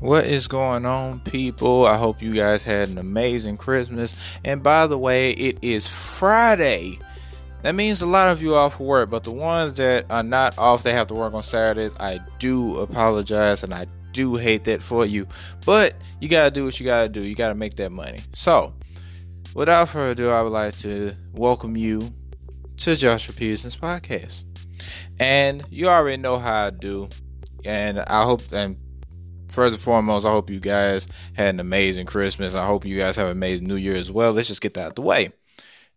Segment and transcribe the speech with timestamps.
[0.00, 1.86] What is going on, people?
[1.86, 4.16] I hope you guys had an amazing Christmas.
[4.42, 6.98] And by the way, it is Friday.
[7.60, 10.84] That means a lot of you off work, but the ones that are not off,
[10.84, 11.94] they have to work on Saturdays.
[12.00, 15.26] I do apologize and I do hate that for you.
[15.66, 17.22] But you gotta do what you gotta do.
[17.22, 18.20] You gotta make that money.
[18.32, 18.72] So,
[19.54, 22.10] without further ado, I would like to welcome you
[22.78, 24.44] to Joshua Peterson's podcast.
[25.18, 27.10] And you already know how I do.
[27.66, 28.78] And I hope and
[29.50, 32.54] first and foremost, I hope you guys had an amazing Christmas.
[32.54, 34.32] I hope you guys have an amazing New Year as well.
[34.32, 35.32] Let's just get that out the way.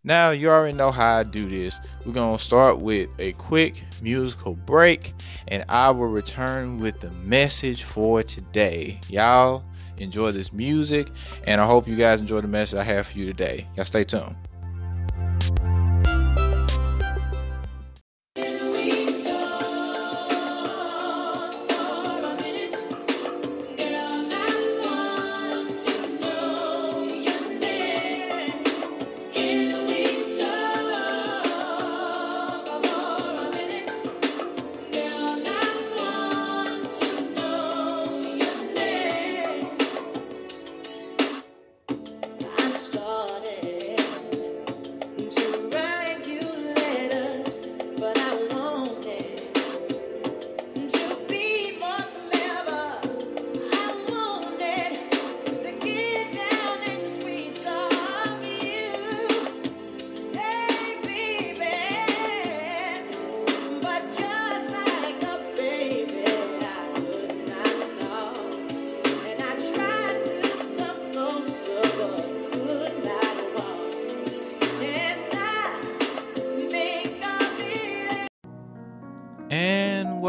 [0.06, 1.80] Now, you already know how I do this.
[2.04, 5.14] We're going to start with a quick musical break,
[5.48, 9.00] and I will return with the message for today.
[9.08, 9.64] Y'all
[9.96, 11.08] enjoy this music,
[11.46, 13.66] and I hope you guys enjoy the message I have for you today.
[13.76, 14.36] Y'all stay tuned.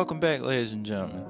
[0.05, 1.25] Welcome back, ladies and gentlemen.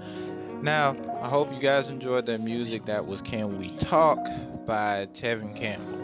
[0.62, 2.84] Now, I hope you guys enjoyed that music.
[2.84, 4.18] That was Can We Talk
[4.66, 5.98] by Tevin Campbell.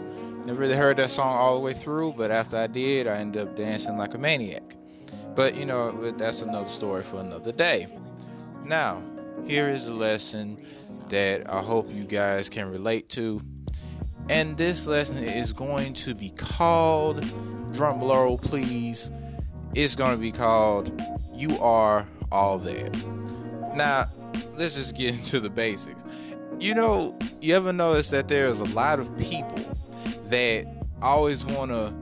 [0.46, 3.42] Never really heard that song all the way through, but after I did, I ended
[3.42, 4.74] up dancing like a maniac.
[5.34, 7.88] But you know, that's another story for another day.
[8.64, 9.02] Now,
[9.44, 10.56] here is a lesson
[11.10, 13.42] that I hope you guys can relate to.
[14.30, 17.22] And this lesson is going to be called,
[17.74, 19.12] drum roll please,
[19.74, 20.98] it's going to be called
[21.34, 22.92] You Are all that.
[23.76, 24.08] Now,
[24.56, 26.04] let's just get into the basics.
[26.58, 29.58] You know, you ever notice that there's a lot of people
[30.26, 30.66] that
[31.00, 31.92] always want to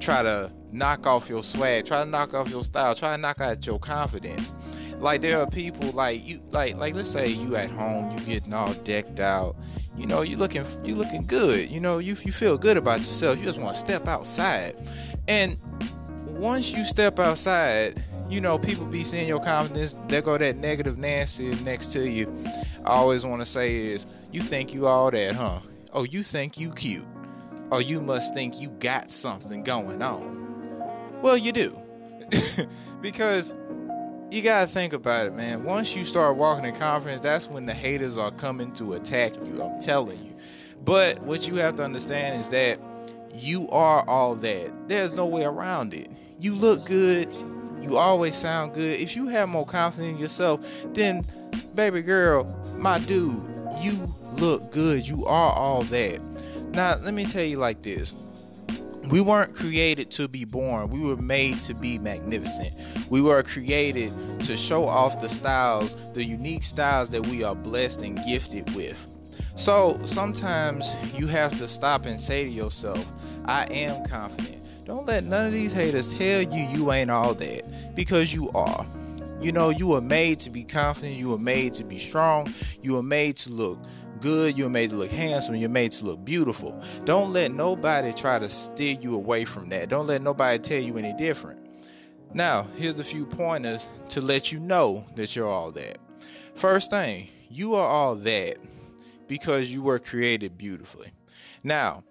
[0.00, 3.40] try to knock off your swag, try to knock off your style, try to knock
[3.40, 4.54] out your confidence.
[4.98, 8.52] Like there are people like you, like like let's say you at home, you getting
[8.52, 9.56] all decked out,
[9.96, 13.38] you know, you looking you looking good, you know, you you feel good about yourself.
[13.38, 14.76] You just want to step outside,
[15.26, 15.56] and
[16.26, 19.96] once you step outside, you know, people be seeing your confidence.
[20.06, 22.32] There go that negative Nancy next to you.
[22.84, 25.58] I always want to say is, you think you all that, huh?
[25.92, 27.06] Oh, you think you cute.
[27.72, 31.20] Oh, you must think you got something going on.
[31.22, 31.76] Well, you do.
[33.00, 33.54] because
[34.30, 35.64] you gotta think about it, man.
[35.64, 39.60] Once you start walking in confidence, that's when the haters are coming to attack you.
[39.60, 40.36] I'm telling you.
[40.84, 42.80] But what you have to understand is that
[43.34, 44.88] you are all that.
[44.88, 46.08] There's no way around it.
[46.38, 47.28] You look good
[47.80, 49.00] you always sound good.
[49.00, 51.26] If you have more confidence in yourself, then
[51.74, 52.44] baby girl,
[52.76, 53.42] my dude,
[53.80, 55.06] you look good.
[55.06, 56.20] You are all that.
[56.72, 58.14] Now, let me tell you like this.
[59.10, 60.90] We weren't created to be born.
[60.90, 62.72] We were made to be magnificent.
[63.08, 64.12] We were created
[64.44, 69.04] to show off the styles, the unique styles that we are blessed and gifted with.
[69.56, 73.04] So sometimes you have to stop and say to yourself,
[73.46, 74.59] I am confident.
[74.90, 78.84] Don't let none of these haters tell you you ain't all that because you are.
[79.40, 82.52] You know, you were made to be confident, you were made to be strong,
[82.82, 83.78] you were made to look
[84.18, 86.82] good, you were made to look handsome, you're made to look beautiful.
[87.04, 89.90] Don't let nobody try to steer you away from that.
[89.90, 91.60] Don't let nobody tell you any different.
[92.34, 95.98] Now, here's a few pointers to let you know that you're all that.
[96.56, 98.56] First thing, you are all that
[99.28, 101.12] because you were created beautifully.
[101.62, 102.02] Now,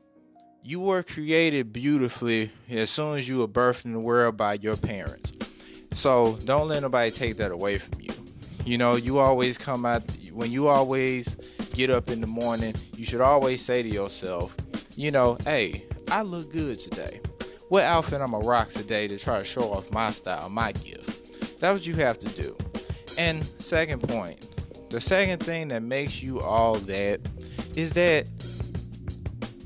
[0.63, 4.75] you were created beautifully as soon as you were birthed in the world by your
[4.75, 5.33] parents.
[5.93, 8.13] So don't let nobody take that away from you.
[8.65, 11.35] You know, you always come out when you always
[11.73, 14.55] get up in the morning, you should always say to yourself,
[14.95, 17.21] you know, hey, I look good today.
[17.69, 21.59] What outfit I'm gonna rock today to try to show off my style, my gift?
[21.59, 22.55] That's what you have to do.
[23.17, 24.45] And second point,
[24.89, 27.21] the second thing that makes you all that
[27.75, 28.27] is that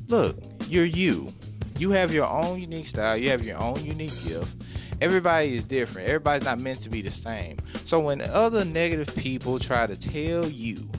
[0.08, 0.38] look,
[0.74, 1.32] you're you.
[1.78, 4.56] You have your own unique style, you have your own unique gift.
[5.02, 6.08] Everybody is different.
[6.08, 7.58] Everybody's not meant to be the same.
[7.84, 10.90] So when other negative people try to tell you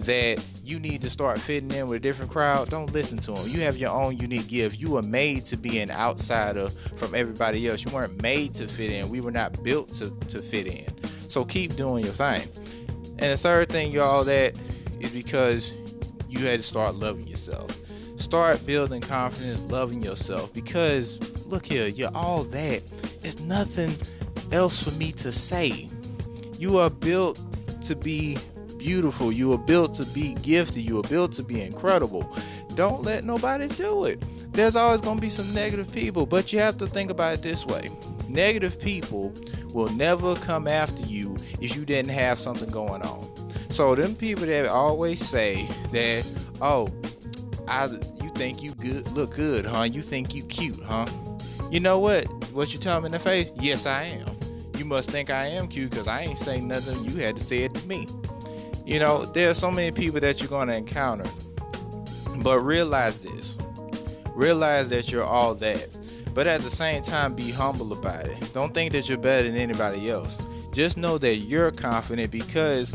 [0.00, 3.48] that you need to start fitting in with a different crowd, don't listen to them.
[3.48, 4.80] You have your own unique gift.
[4.80, 7.84] You were made to be an outsider from everybody else.
[7.84, 9.08] You weren't made to fit in.
[9.08, 10.86] We were not built to, to fit in.
[11.28, 12.42] So keep doing your thing.
[13.18, 14.54] And the third thing, y'all, that
[15.00, 15.74] is because
[16.28, 17.78] you had to start loving yourself.
[18.24, 20.50] Start building confidence, loving yourself.
[20.54, 22.82] Because look here, you're all that.
[23.22, 23.94] It's nothing
[24.50, 25.90] else for me to say.
[26.58, 27.38] You are built
[27.82, 28.38] to be
[28.78, 29.30] beautiful.
[29.30, 30.84] You are built to be gifted.
[30.84, 32.26] You are built to be incredible.
[32.74, 34.24] Don't let nobody do it.
[34.54, 37.42] There's always going to be some negative people, but you have to think about it
[37.42, 37.90] this way
[38.26, 39.34] negative people
[39.72, 43.30] will never come after you if you didn't have something going on.
[43.68, 46.26] So them people that always say that,
[46.62, 46.88] oh,
[47.68, 47.88] I
[48.34, 49.82] think you good look good, huh?
[49.82, 51.06] You think you cute, huh?
[51.70, 52.24] You know what?
[52.52, 53.50] What you tell me in the face?
[53.56, 54.28] Yes, I am.
[54.76, 57.04] You must think I am cute because I ain't saying nothing.
[57.04, 58.06] You had to say it to me.
[58.84, 61.24] You know, there are so many people that you're going to encounter.
[62.42, 63.56] But realize this.
[64.34, 65.88] Realize that you're all that.
[66.34, 68.52] But at the same time, be humble about it.
[68.52, 70.36] Don't think that you're better than anybody else.
[70.72, 72.92] Just know that you're confident because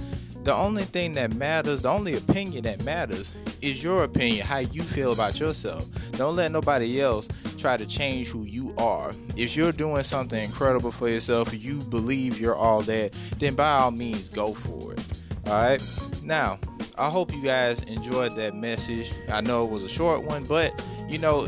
[0.50, 4.82] the only thing that matters, the only opinion that matters, is your opinion, how you
[4.82, 5.86] feel about yourself.
[6.14, 7.30] Don't let nobody else
[7.60, 9.12] try to change who you are.
[9.36, 13.92] If you're doing something incredible for yourself, you believe you're all that, then by all
[13.92, 15.06] means, go for it.
[15.46, 15.84] All right.
[16.24, 16.58] Now,
[16.98, 19.14] I hope you guys enjoyed that message.
[19.32, 21.48] I know it was a short one, but you know,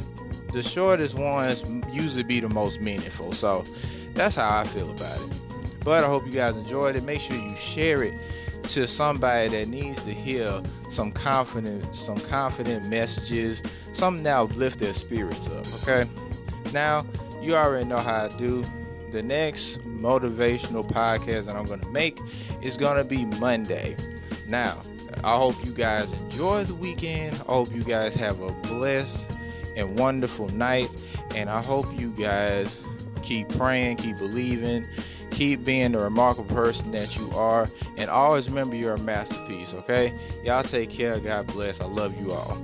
[0.53, 3.33] the shortest ones usually be the most meaningful.
[3.33, 3.63] So
[4.13, 5.41] that's how I feel about it.
[5.83, 7.03] But I hope you guys enjoyed it.
[7.03, 8.13] Make sure you share it
[8.73, 14.93] to somebody that needs to hear some confident, some confident messages, something that uplift their
[14.93, 15.65] spirits up.
[15.81, 16.09] Okay.
[16.73, 17.05] Now
[17.41, 18.65] you already know how I do.
[19.11, 22.17] The next motivational podcast that I'm to make
[22.61, 23.97] is to be Monday.
[24.47, 24.77] Now,
[25.23, 27.35] I hope you guys enjoy the weekend.
[27.47, 29.29] I hope you guys have a blessed
[29.75, 30.89] and wonderful night.
[31.35, 32.81] And I hope you guys
[33.21, 34.85] keep praying, keep believing,
[35.41, 37.67] keep being the remarkable person that you are.
[37.97, 40.13] And always remember you're a masterpiece, okay?
[40.43, 41.19] Y'all take care.
[41.19, 41.81] God bless.
[41.81, 42.61] I love you all.